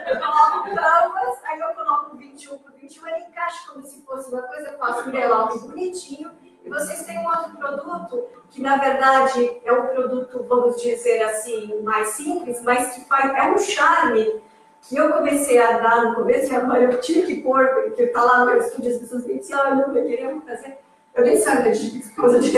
[0.09, 4.03] Eu coloco o canvas, aí eu coloco o 21 por 21, ele encaixa como se
[4.03, 6.31] fosse uma coisa, faço um envelope bonitinho
[6.64, 11.83] E vocês têm um outro produto que, na verdade, é um produto, vamos dizer assim,
[11.83, 14.40] mais simples, mas que faz, é um charme
[14.81, 18.22] que eu comecei a dar no começo, e agora eu tive que pôr, porque está
[18.22, 20.79] lá no meu estúdio, as pessoas me dizem, olha, eu queria fazer,
[21.14, 22.50] eu nem sabia de coisa de...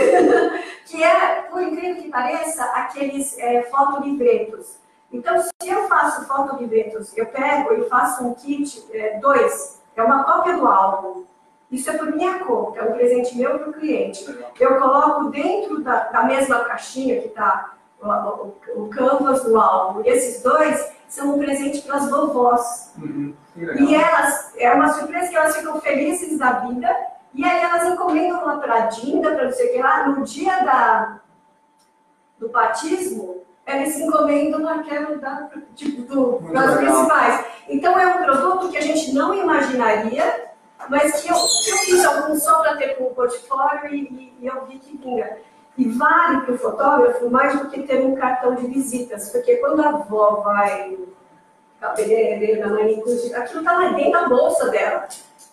[0.85, 4.77] que é, por incrível que pareça, aqueles é, fotolivretos.
[5.11, 10.23] Então, se eu faço fotolivretos, eu pego e faço um kit, é, dois, é uma
[10.23, 11.25] cópia do álbum,
[11.69, 14.25] isso é por minha conta, é um presente meu para o cliente.
[14.59, 20.01] Eu coloco dentro da, da mesma caixinha que está o, o, o, canvas do álbum.
[20.05, 22.93] E esses dois são um presente para as vovós.
[22.97, 26.95] Uhum, e elas, é uma surpresa que elas ficam felizes da vida.
[27.33, 30.07] E aí elas encomendam uma para a Dinda, para não sei o que lá.
[30.07, 31.19] No dia da,
[32.39, 37.45] do batismo, eles se encomendam naquela da, tipo, do, das principais.
[37.67, 40.47] Então é um produto que a gente não imaginaria
[40.89, 44.65] mas que eu, que eu fiz alguns só para ter como portfólio e, e, eu
[44.65, 45.37] vi que vinha.
[45.77, 49.81] E vale para o fotógrafo mais do que ter um cartão de visitas, porque quando
[49.81, 50.97] a avó vai
[51.79, 55.07] cabeleireira, manicure, aquilo está lá dentro da bolsa dela.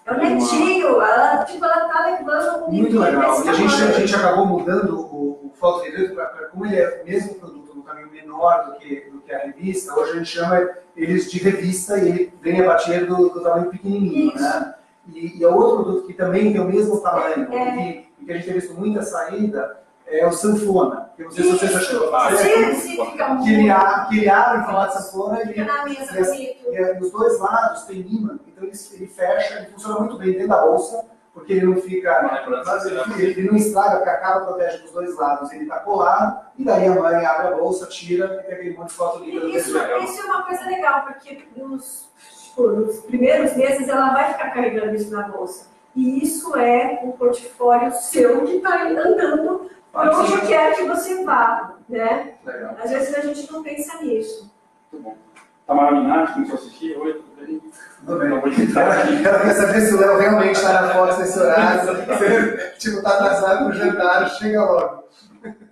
[0.07, 3.45] É o netinho, ela, tipo, ela está levando um Muito legal.
[3.45, 7.07] E a gente, a gente acabou mudando o, o fotoretrato para como ele é o
[7.07, 10.69] mesmo produto, no caminho menor do que, do que a revista, hoje a gente chama
[10.97, 14.43] eles de revista e ele vem a partir do, do tamanho pequenininho, Isso.
[14.43, 14.75] né?
[15.13, 17.77] E, e é outro produto que também tem o mesmo tamanho, é.
[17.77, 21.11] e, e que a gente tem visto muita saída, é o sanfona.
[21.17, 22.75] Que não sei se você já chegou a fazer.
[22.75, 25.85] Sim, sim, fica que ele, abre, que ele abre em formato sanfona e, fica na
[25.85, 30.19] mesa, e, e, os dois lados tem imã, então ele, ele fecha, ele funciona muito
[30.19, 32.45] bem dentro da bolsa, porque ele não fica.
[33.17, 35.51] Ele, ele não estraga, porque a capa protege dos dois lados.
[35.53, 38.89] Ele está colado, e daí a mãe abre a bolsa, tira e tem aquele monte
[38.89, 39.47] de foto linda.
[39.47, 42.09] Isso, isso é uma coisa legal, porque nos
[42.57, 45.67] nos primeiros meses, ela vai ficar carregando isso na bolsa.
[45.95, 51.75] E isso é um portfólio seu que está andando para onde quer que você vá.
[51.89, 52.35] Né?
[52.45, 52.77] Legal.
[52.83, 54.51] Às vezes a gente não pensa nisso.
[54.93, 55.17] Muito bom.
[55.67, 56.99] Tamara Minati, começou a assistir?
[56.99, 57.63] Oi, tudo bem?
[58.05, 58.29] Tudo bem.
[58.29, 61.81] Ela quer saber se o Léo realmente está na Fox nesse horário.
[61.81, 65.05] Se tipo, está atrasado no jantar, chega logo.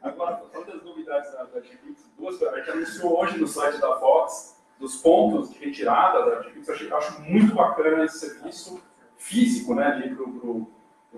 [0.02, 2.10] Agora, quantas novidades da Netflix?
[2.16, 6.68] Duas, a gente anunciou hoje no site da Fox dos pontos de retirada da Artifix,
[6.68, 8.82] eu acho muito bacana esse serviço
[9.16, 10.66] físico, né, de para o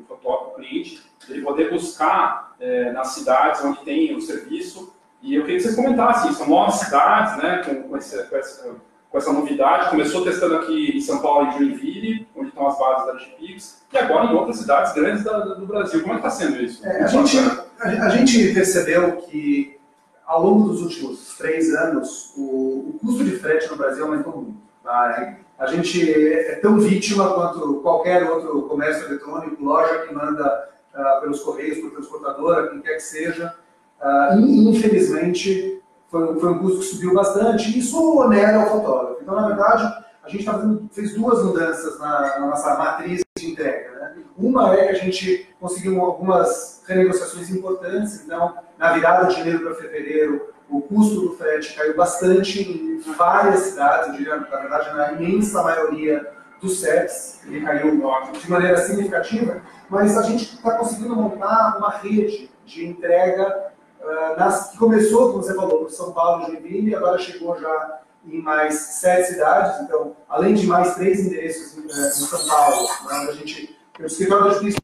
[0.06, 4.92] fotógrafo cliente, ele poder buscar é, nas cidades onde tem o serviço.
[5.22, 8.76] E eu queria que vocês comentassem, são novas cidades, né, com, com, esse, com, essa,
[9.08, 9.88] com essa novidade.
[9.88, 13.96] Começou testando aqui em São Paulo e Joinville, onde estão as bases da Artifix, e
[13.96, 16.02] agora em outras cidades grandes da, do Brasil.
[16.02, 16.84] Como é que está sendo isso?
[16.84, 17.38] É, a, gente,
[17.80, 19.78] a, gente percebeu que
[20.26, 24.58] ao longo dos últimos três anos, o, o custo de frete no Brasil aumentou muito.
[24.82, 25.36] Tá?
[25.58, 31.40] A gente é tão vítima quanto qualquer outro comércio eletrônico, loja que manda uh, pelos
[31.40, 33.54] correios, por transportadora, quem quer que seja.
[34.00, 39.22] Uh, infelizmente, foi, foi, um custo que subiu bastante e isso onera o fotógrafo.
[39.22, 40.60] Então, na verdade, a gente tá
[40.92, 43.93] fez duas mudanças na, na nossa matriz de entrega.
[44.36, 49.74] Uma é que a gente conseguiu algumas renegociações importantes, então, na virada de janeiro para
[49.74, 55.62] fevereiro, o custo do frete caiu bastante em várias cidades, diria, na verdade, na imensa
[55.62, 58.00] maioria dos sets, ele caiu
[58.32, 63.70] de maneira significativa, mas a gente está conseguindo montar uma rede de entrega
[64.00, 68.00] uh, nas, que começou, como você falou, por São Paulo Joinville, e agora chegou já
[68.26, 72.88] em mais sete cidades, então, além de mais três endereços em, uh, em São Paulo,
[73.06, 74.83] né, a gente, o escritório da justiça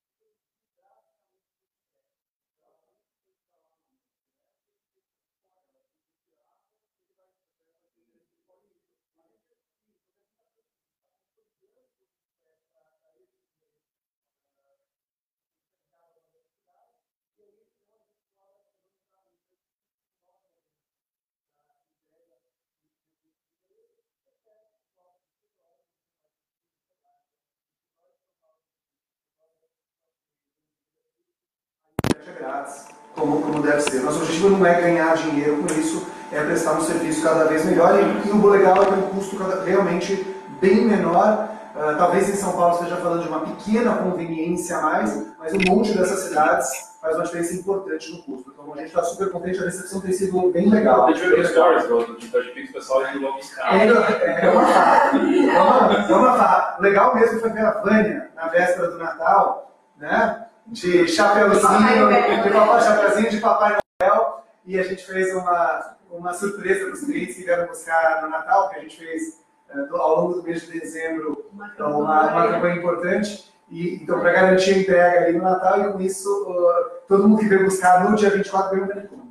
[32.29, 34.01] é grátis, como, como deve ser.
[34.01, 37.95] Nosso objetivo não é ganhar dinheiro com isso, é prestar um serviço cada vez melhor
[37.99, 40.25] e, e o legal é que é um custo cada, realmente
[40.59, 41.49] bem menor.
[41.75, 45.59] Uh, talvez em São Paulo esteja falando de uma pequena conveniência a mais, mas um
[45.69, 48.51] monte dessas cidades faz uma diferença importante no custo.
[48.53, 51.07] Então a gente está super contente, a recepção tem sido bem legal.
[51.07, 53.73] A gente viu stories do, do, do pessoal indo logo buscar.
[53.73, 55.17] É, é, uma farra.
[55.17, 56.77] É uma, é uma farra.
[56.79, 60.40] Legal mesmo foi ver a Vânia na véspera do Natal, né?
[60.67, 64.43] De chapeuzinho, de papai, chapeuzinho de Papai Noel.
[64.65, 68.69] E a gente fez uma, uma surpresa para os clientes que vieram buscar no Natal,
[68.69, 69.41] que a gente fez
[69.73, 73.51] uh, ao longo do mês de dezembro uma, uma campanha importante.
[73.69, 77.39] E, então, para garantir a entrega ali no Natal, e com isso, uh, todo mundo
[77.39, 79.21] que veio buscar no dia 24 ganhou um telefone.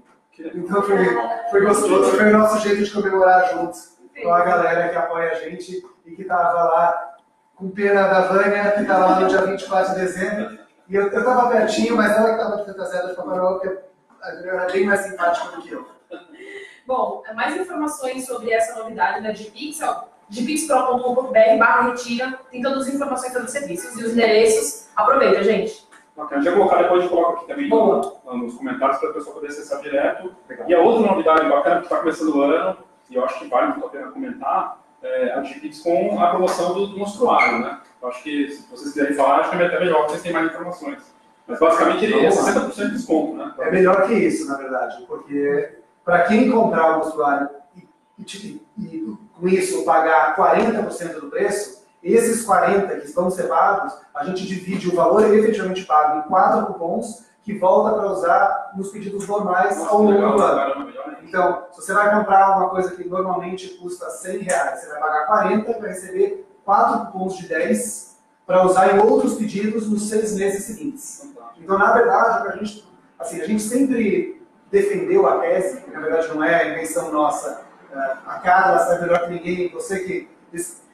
[0.54, 0.96] Então, foi,
[1.50, 3.78] foi gostoso, foi o nosso jeito de comemorar junto
[4.22, 7.14] com a galera que apoia a gente e que estava lá
[7.54, 10.59] com pena da Vânia, que estava lá no dia 24 de dezembro.
[10.90, 13.78] E eu estava pertinho, mas ela que estava de fantasiada de Papai Noel, porque
[14.20, 15.86] a Juliana era bem mais simpática do que eu.
[16.84, 22.94] Bom, mais informações sobre essa novidade da Gpixel de pixpro.com.br barra retira, tem todas as
[22.94, 24.88] informações sobre os serviços e os endereços.
[24.96, 25.88] Aproveita, gente.
[26.16, 26.42] Bacana.
[26.42, 29.80] Já colocar depois de coloca aqui também no, nos comentários para a pessoa poder acessar
[29.80, 30.34] direto.
[30.48, 30.68] Legal.
[30.68, 32.76] E a outra novidade bacana que está começando o ano,
[33.08, 36.74] e eu acho que vale muito a pena comentar, é a Digipix com a promoção
[36.74, 37.80] do, do mostruário, né?
[38.02, 40.46] Eu acho que se vocês quiserem falar, acho que é até melhor, vocês têm mais
[40.46, 40.98] informações.
[41.46, 43.54] Mas basicamente ele é 60% de desconto, né?
[43.58, 47.86] É melhor que isso, na verdade, porque para quem comprar o mostruário e,
[48.18, 54.24] e, e com isso pagar 40% do preço, esses 40 que estão ser pagos, a
[54.24, 59.26] gente divide o valor efetivamente pago em quatro cupons que volta para usar nos pedidos
[59.26, 60.90] normais ao longo do ano.
[61.22, 65.26] Então, se você vai comprar uma coisa que normalmente custa 100 reais, você vai pagar
[65.26, 70.64] 40 vai receber quatro cupons de 10 para usar em outros pedidos nos seis meses
[70.64, 71.26] seguintes.
[71.58, 72.84] Então, na verdade, a gente,
[73.18, 78.38] assim, a gente sempre defendeu a tese, que na verdade não é invenção nossa, a
[78.38, 80.28] Carla sabe melhor que ninguém, você que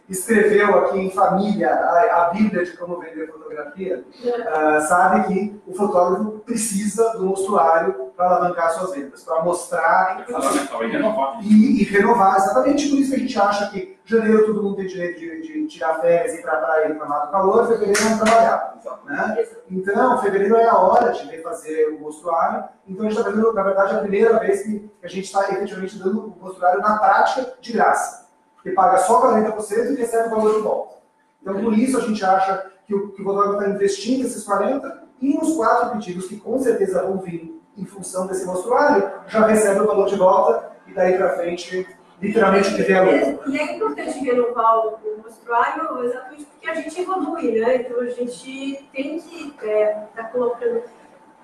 [0.08, 5.74] escreveu aqui em família a, a Bíblia de como vender fotografia, uh, sabe que o
[5.74, 11.38] fotógrafo precisa do mostruário para alavancar suas vendas, para mostrar e renovar.
[11.42, 12.36] E, e, renovar.
[12.36, 15.66] Exatamente por isso que a gente acha que janeiro todo mundo tem direito de, de
[15.66, 18.80] tirar férias e ir para a praia reclamar do calor, fevereiro não trabalhar.
[19.04, 19.44] Né?
[19.70, 22.64] Então, fevereiro é a hora de refazer o mostruário.
[22.86, 25.98] Então, a gente está fazendo, na verdade, a primeira vez que a gente está efetivamente
[25.98, 28.25] dando o mostruário na prática de graça
[28.66, 30.96] que paga só 40% e recebe o valor de volta.
[31.40, 35.34] Então, por isso a gente acha que o, que o está investindo esses 40% e
[35.34, 39.86] nos quatro pedidos que com certeza vão vir em função desse mostruário, já recebe o
[39.86, 41.86] valor de volta e daí para frente,
[42.20, 43.52] literalmente, TV a lucro.
[43.52, 47.76] E é importante renovar o mostruário exatamente porque a gente evolui, né?
[47.76, 50.82] Então a gente tem que estar é, tá colocando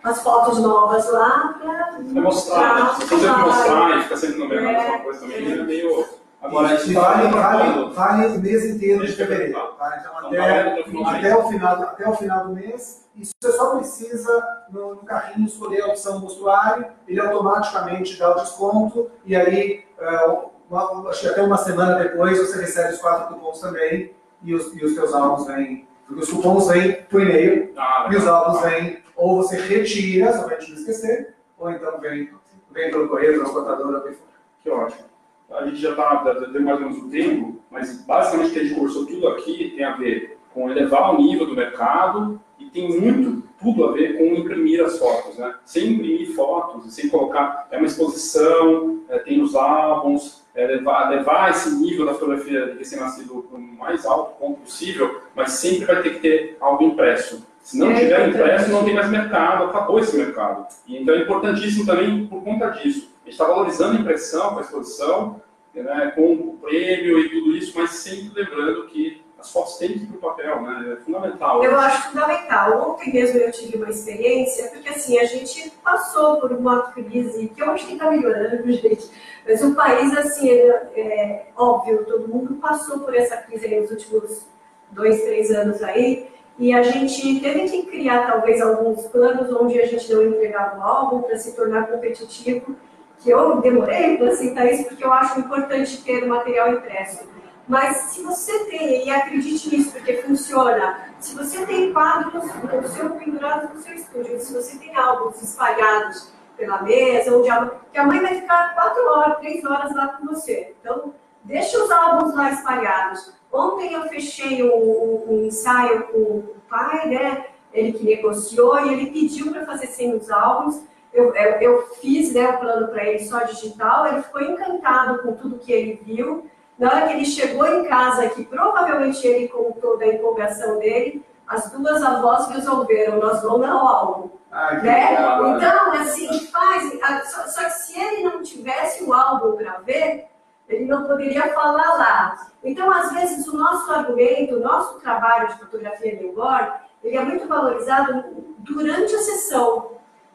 [0.02, 2.84] as fotos novas lá para mostrar.
[2.84, 2.94] Né?
[2.98, 6.92] Se você mostrar e ficar sempre no mesmo, é, coisa também, é meio Agora, isso
[6.92, 9.52] vale, vale, vale o mês inteiro de fevereiro.
[9.78, 9.96] Tá?
[10.00, 10.72] Então, até,
[11.16, 15.46] até, o final, até o final do mês, e você só precisa, no, no carrinho,
[15.46, 21.28] escolher a opção mostruário, ele automaticamente dá o desconto, e aí, uh, uma, acho que
[21.28, 25.14] até uma semana depois, você recebe os quatro cupons também, e os, e os seus
[25.14, 25.86] álbuns vêm.
[26.08, 30.42] Porque os cupons vêm por e-mail, ah, e os álbuns vêm, ou você retira, só
[30.42, 32.28] para a gente não esquecer, ou então vem,
[32.72, 34.26] vem pelo correio, transportadora, o que for.
[34.60, 35.11] Que ótimo
[35.54, 38.64] a gente já está dando mais ou menos o tempo, mas basicamente o que a
[38.64, 43.00] gente conversou tudo aqui tem a ver com elevar o nível do mercado e tem
[43.00, 45.54] muito tudo a ver com imprimir as fotos, né?
[45.64, 51.50] Sem imprimir fotos, sem colocar é uma exposição, é, tem os álbuns, é, levar, levar
[51.50, 56.02] esse nível da fotografia de recém-nascido para o mais alto ponto possível, mas sempre vai
[56.02, 57.46] ter que ter algo impresso.
[57.62, 60.66] Se não é tiver impresso, não tem mais mercado, acabou esse mercado.
[60.86, 63.11] E, então é importantíssimo também por conta disso.
[63.22, 65.42] A gente está valorizando a impressão com a exposição,
[65.74, 70.04] né, com o prêmio e tudo isso, mas sempre lembrando que as fotos têm que
[70.04, 70.92] ir para o papel, né?
[70.92, 71.64] É fundamental.
[71.64, 72.90] Eu acho fundamental.
[72.90, 77.60] Ontem mesmo eu tive uma experiência, porque assim, a gente passou por uma crise que
[77.60, 79.10] eu acho que está melhorando, gente.
[79.44, 84.46] Mas o país, assim, é, é, óbvio, todo mundo passou por essa crise nos últimos
[84.92, 86.30] dois, três anos aí.
[86.56, 90.82] E a gente teve que criar talvez alguns planos onde a gente não entregava o
[90.82, 92.76] álbum para se tornar competitivo
[93.22, 97.24] que eu demorei para aceitar isso, porque eu acho importante ter o material impresso.
[97.68, 103.10] Mas se você tem, e acredite nisso, porque funciona, se você tem quadros no seu
[103.10, 108.06] pendurados no seu estúdio, se você tem álbuns espalhados pela mesa, onde a, que a
[108.06, 110.74] mãe vai ficar quatro horas, três horas lá com você.
[110.80, 111.14] Então,
[111.44, 113.32] deixa os álbuns lá espalhados.
[113.52, 117.46] Ontem eu fechei um ensaio com o pai, né?
[117.72, 120.82] ele que negociou e ele pediu para fazer sem os álbuns.
[121.12, 125.34] Eu, eu, eu fiz né, o plano para ele só digital, ele ficou encantado com
[125.34, 126.50] tudo que ele viu.
[126.78, 131.70] Na hora que ele chegou em casa, que provavelmente ele contou da empolgação dele, as
[131.70, 134.30] duas avós resolveram, nós vamos dar o álbum.
[134.50, 135.10] Ah, Né?
[135.10, 135.56] legal?
[135.56, 136.98] Então, assim, faz.
[137.30, 140.26] Só, só que se ele não tivesse o álbum para ver,
[140.68, 142.46] ele não poderia falar lá.
[142.62, 147.46] Então, às vezes, o nosso argumento, o nosso trabalho de fotografia newborn, ele é muito
[147.46, 148.24] valorizado
[148.58, 149.92] durante a sessão.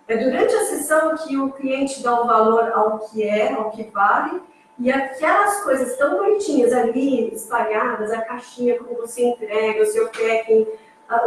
[0.08, 3.84] É durante a sessão que o cliente dá o valor ao que é, ao que
[3.84, 4.42] vale,
[4.80, 10.68] e aquelas coisas tão bonitinhas ali, espalhadas, a caixinha, como você entrega, o seu packing,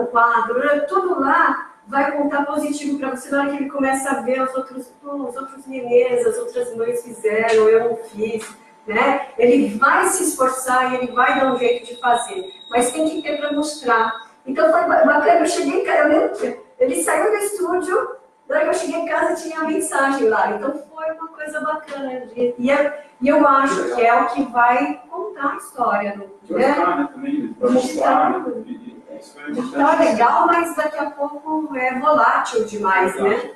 [0.01, 4.11] o quadro, né, tudo lá vai contar positivo para você na hora que ele começa
[4.11, 8.49] a ver os outros, os outros nenês, as outras mães fizeram, eu não fiz,
[8.87, 9.29] né?
[9.37, 13.23] Ele vai se esforçar e ele vai dar um jeito de fazer, mas tem que
[13.23, 14.31] ter para mostrar.
[14.47, 18.20] Então foi ba- bacana, eu cheguei em casa, eu lembro ele saiu do estúdio,
[18.61, 22.27] que eu cheguei em casa tinha a mensagem lá, então foi uma coisa bacana.
[22.27, 26.27] de- E, é- e eu acho que é o que vai contar a história, né?
[26.49, 32.65] né, também, para mostrar, né, e- e é legal, mas daqui a pouco é volátil
[32.65, 33.53] demais, né?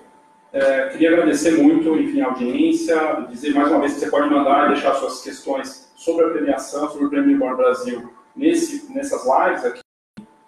[0.52, 2.96] É, queria agradecer muito, enfim, a audiência,
[3.28, 6.88] dizer mais uma vez que você pode mandar e deixar suas questões sobre a premiação,
[6.90, 9.80] sobre o Prêmio Newborn Brasil nesse, nessas lives aqui.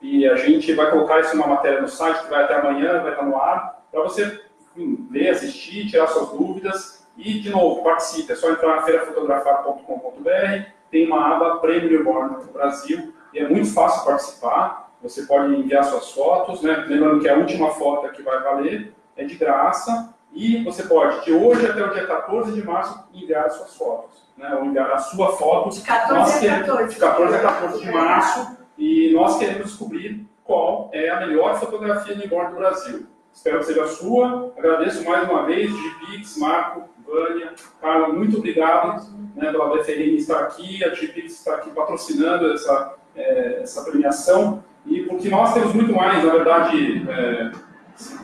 [0.00, 3.10] E a gente vai colocar isso numa matéria no site que vai até amanhã, vai
[3.12, 4.40] estar no ar, para você
[4.76, 7.06] enfim, ler, assistir, tirar suas dúvidas.
[7.16, 8.32] E, de novo, participe.
[8.32, 14.04] É só entrar na feirafotografar.com.br, tem uma aba Prêmio Newborn Brasil, e é muito fácil
[14.04, 14.92] participar.
[15.02, 16.84] Você pode enviar suas fotos, né?
[16.88, 21.24] lembrando que a última foto é que vai valer, é de graça, e você pode,
[21.24, 24.54] de hoje até o dia 14 de março, enviar as suas fotos, né?
[24.54, 26.94] ou enviar a sua foto De 14 nós a queremos- 14.
[26.94, 32.14] de 14 a 14 de março, e nós queremos descobrir qual é a melhor fotografia
[32.14, 33.06] newborn do Brasil.
[33.36, 34.52] Espero que seja a sua.
[34.56, 39.06] Agradeço mais uma vez, Gpix, Marco, Vânia, Carla, muito obrigado
[39.36, 45.02] né, pela BFRN estar aqui, a Gpix estar aqui patrocinando essa, eh, essa premiação, e
[45.02, 47.52] porque nós temos muito mais, na verdade, eh,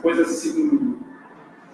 [0.00, 0.98] coisas assim,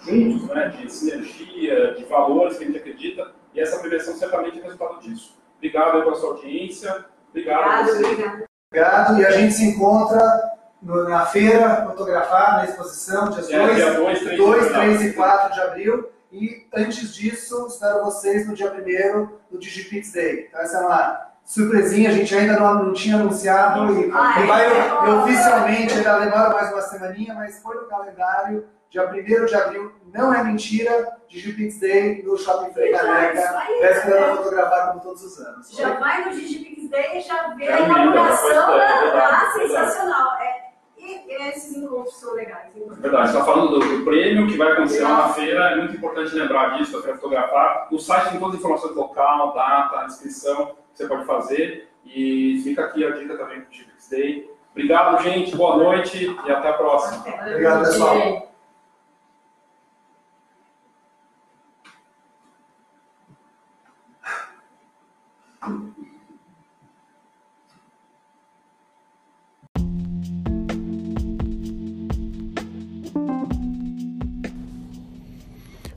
[0.01, 4.63] juntos, né, de sinergia, de valores que a gente acredita, e essa premiação certamente é
[4.65, 5.39] resultado disso.
[5.57, 7.05] Obrigado pela sua audiência.
[7.31, 7.63] Obrigado.
[7.63, 8.05] a Obrigado, você.
[8.05, 8.45] obrigado.
[8.71, 9.21] Obrigado.
[9.21, 10.48] E a gente se encontra
[10.83, 15.13] no- na feira fotografar, na exposição, dias É, 2, dia 2, 3, 2, 3 e
[15.15, 16.09] 4 de abril.
[16.31, 20.47] E antes disso, espero vocês no dia 1 no Digipix Day.
[20.49, 24.47] Então, essa é uma surpresinha, a gente ainda não, não tinha anunciado e, Ah, e
[24.47, 24.89] vai é?
[24.89, 28.67] e oficialmente, ainda demora mais uma semaninha, mas foi no calendário.
[28.91, 33.59] Dia 1 de abril, não é mentira, Digipix Day no Shopping Frei isso Caneca.
[33.59, 34.27] aí, Véspera né?
[34.29, 35.71] da fotografar como todos os anos.
[35.71, 39.53] Já vai no Digipix Day e já vê É a lindo, inauguração da, da verdade.
[39.53, 40.39] sensacional.
[40.41, 40.68] É,
[40.99, 42.73] e esses encontros são legais.
[42.75, 46.35] Verdade, está falando do, do prêmio que vai acontecer lá na feira, é muito importante
[46.35, 47.89] lembrar disso, Feira Fotografar.
[47.91, 51.89] No site tem todas as informações do local, data, inscrição que você pode fazer.
[52.05, 54.51] E fica aqui a dica também do Digipix Day.
[54.73, 57.25] Obrigado, gente, boa noite e até a próxima.
[57.43, 58.48] Obrigado, pessoal.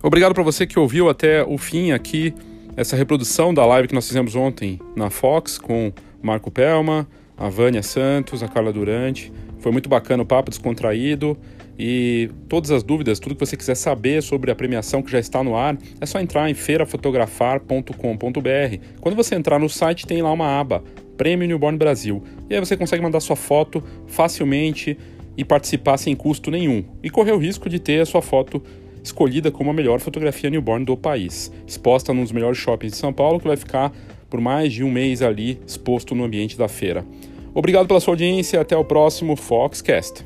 [0.04, 2.34] Obrigado para você que ouviu até o fim aqui
[2.76, 5.94] essa reprodução da live que nós fizemos ontem na Fox com
[6.24, 9.32] Marco Pelma, a Vânia Santos, a Carla Durante.
[9.60, 11.38] Foi muito bacana o papo descontraído
[11.78, 15.44] e todas as dúvidas, tudo que você quiser saber sobre a premiação que já está
[15.44, 18.78] no ar, é só entrar em feirafotografar.com.br.
[19.00, 20.84] Quando você entrar no site, tem lá uma aba
[21.16, 22.24] Prêmio Newborn Brasil.
[22.50, 24.98] E aí você consegue mandar sua foto facilmente
[25.38, 26.84] e participar sem custo nenhum.
[27.04, 28.64] E correr o risco de ter a sua foto
[29.04, 33.12] escolhida como a melhor fotografia newborn do país, exposta num dos melhores shoppings de São
[33.12, 33.92] Paulo, que vai ficar
[34.30, 37.06] por mais de um mês ali exposto no ambiente da feira.
[37.54, 40.26] Obrigado pela sua audiência, e até o próximo Foxcast.